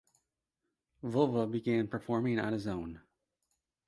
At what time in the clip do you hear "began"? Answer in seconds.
1.45-1.87